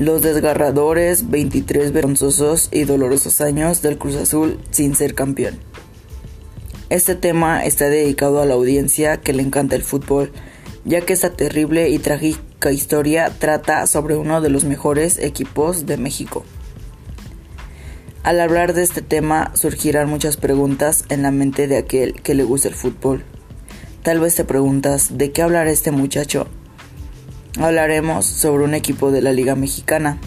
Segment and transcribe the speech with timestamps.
[0.00, 5.58] Los desgarradores 23 vergonzosos y dolorosos años del Cruz Azul sin ser campeón.
[6.88, 10.32] Este tema está dedicado a la audiencia que le encanta el fútbol,
[10.86, 15.98] ya que esta terrible y trágica historia trata sobre uno de los mejores equipos de
[15.98, 16.46] México.
[18.22, 22.44] Al hablar de este tema surgirán muchas preguntas en la mente de aquel que le
[22.44, 23.22] gusta el fútbol.
[24.02, 26.46] Tal vez te preguntas, ¿de qué hablará este muchacho?
[27.58, 30.18] Hablaremos sobre un equipo de la Liga Mexicana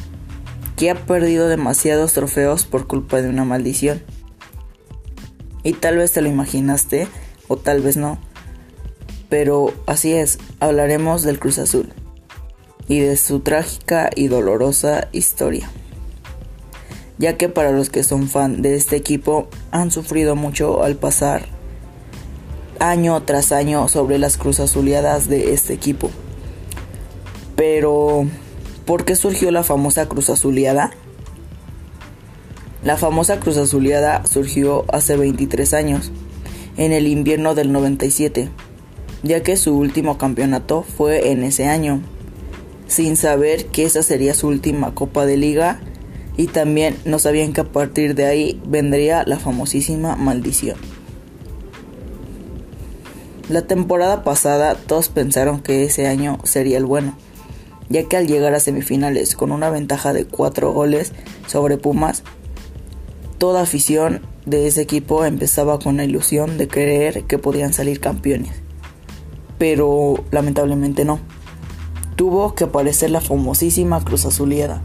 [0.75, 4.01] que ha perdido demasiados trofeos por culpa de una maldición.
[5.63, 7.07] Y tal vez te lo imaginaste
[7.47, 8.17] o tal vez no.
[9.29, 11.89] Pero así es, hablaremos del Cruz Azul
[12.87, 15.69] y de su trágica y dolorosa historia.
[17.17, 21.45] Ya que para los que son fan de este equipo han sufrido mucho al pasar
[22.79, 26.11] año tras año sobre las cruz azuleadas de este equipo.
[27.55, 28.25] Pero,
[28.85, 30.91] ¿por qué surgió la famosa Cruz Azuleada?
[32.83, 36.11] La famosa Cruz Azuleada surgió hace 23 años,
[36.77, 38.49] en el invierno del 97,
[39.21, 42.01] ya que su último campeonato fue en ese año,
[42.87, 45.79] sin saber que esa sería su última Copa de Liga
[46.35, 50.77] y también no sabían que a partir de ahí vendría la famosísima maldición.
[53.47, 57.15] La temporada pasada todos pensaron que ese año sería el bueno
[57.89, 61.13] ya que al llegar a semifinales con una ventaja de 4 goles
[61.47, 62.23] sobre Pumas,
[63.37, 68.51] toda afición de ese equipo empezaba con la ilusión de creer que podían salir campeones.
[69.57, 71.19] Pero lamentablemente no.
[72.15, 74.81] Tuvo que aparecer la famosísima Cruz Azuliada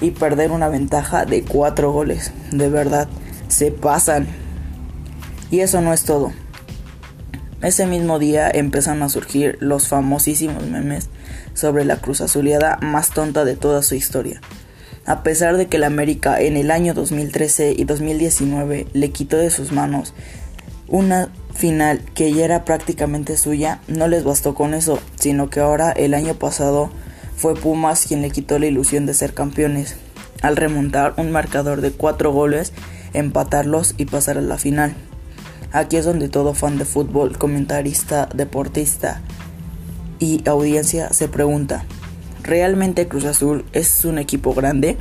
[0.00, 2.32] y perder una ventaja de 4 goles.
[2.52, 3.08] De verdad,
[3.48, 4.26] se pasan.
[5.50, 6.32] Y eso no es todo.
[7.60, 11.08] Ese mismo día empezaron a surgir los famosísimos memes
[11.54, 14.40] sobre la Cruz Azuleada más tonta de toda su historia.
[15.06, 19.50] A pesar de que la América en el año 2013 y 2019 le quitó de
[19.50, 20.14] sus manos
[20.86, 25.90] una final que ya era prácticamente suya, no les bastó con eso, sino que ahora
[25.90, 26.90] el año pasado
[27.36, 29.96] fue Pumas quien le quitó la ilusión de ser campeones,
[30.42, 32.72] al remontar un marcador de 4 goles,
[33.12, 34.94] empatarlos y pasar a la final.
[35.72, 39.20] Aquí es donde todo fan de fútbol, comentarista, deportista,
[40.18, 41.84] y audiencia se pregunta,
[42.42, 44.96] ¿realmente Cruz Azul es un equipo grande?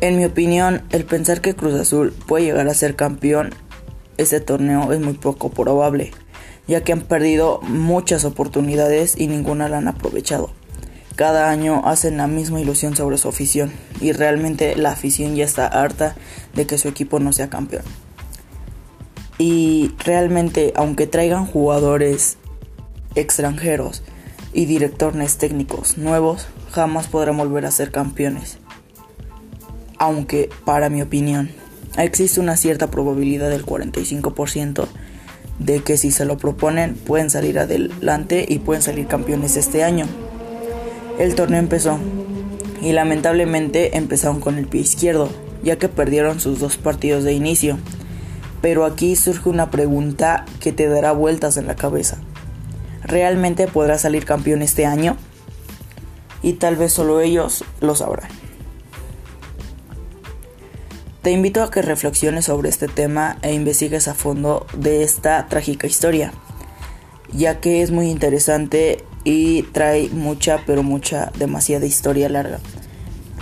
[0.00, 3.54] En mi opinión, el pensar que Cruz Azul puede llegar a ser campeón
[4.18, 6.10] este torneo es muy poco probable,
[6.66, 10.50] ya que han perdido muchas oportunidades y ninguna la han aprovechado.
[11.16, 15.66] Cada año hacen la misma ilusión sobre su afición y realmente la afición ya está
[15.66, 16.14] harta
[16.54, 17.84] de que su equipo no sea campeón.
[19.38, 22.38] Y realmente, aunque traigan jugadores
[23.14, 24.02] extranjeros
[24.52, 28.58] y directores técnicos nuevos jamás podrán volver a ser campeones.
[29.98, 31.50] Aunque, para mi opinión,
[31.98, 34.86] existe una cierta probabilidad del 45%
[35.58, 40.06] de que si se lo proponen pueden salir adelante y pueden salir campeones este año.
[41.18, 41.98] El torneo empezó
[42.82, 45.30] y lamentablemente empezaron con el pie izquierdo,
[45.62, 47.78] ya que perdieron sus dos partidos de inicio.
[48.60, 52.18] Pero aquí surge una pregunta que te dará vueltas en la cabeza.
[53.02, 55.16] ¿Realmente podrá salir campeón este año?
[56.42, 58.28] Y tal vez solo ellos lo sabrán.
[61.22, 65.88] Te invito a que reflexiones sobre este tema e investigues a fondo de esta trágica
[65.88, 66.32] historia,
[67.32, 72.60] ya que es muy interesante y trae mucha, pero mucha, demasiada historia larga.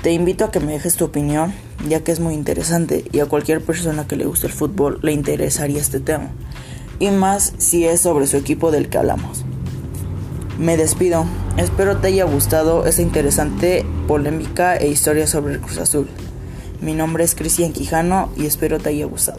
[0.02, 1.52] Te invito a que me dejes tu opinión,
[1.88, 5.12] ya que es muy interesante y a cualquier persona que le guste el fútbol le
[5.12, 6.30] interesaría este tema,
[6.98, 9.44] y más si es sobre su equipo del que hablamos.
[10.58, 11.24] Me despido.
[11.56, 16.08] Espero te haya gustado esta interesante polémica e historia sobre el Cruz Azul.
[16.80, 19.38] Mi nombre es Cristian Quijano y espero te haya gustado.